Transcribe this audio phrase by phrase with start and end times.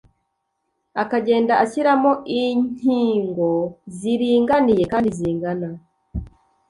[1.03, 2.11] akagenda ashyiramo
[2.43, 3.51] inkingo
[3.97, 5.69] ziringaniye kandi zingana.